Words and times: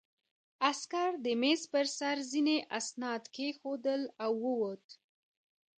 عسکر 0.69 1.11
د 1.25 1.27
مېز 1.41 1.61
په 1.71 1.79
سر 1.97 2.17
ځینې 2.31 2.57
اسناد 2.79 3.23
کېښودل 3.35 4.01
او 4.25 4.31
ووت 4.45 4.85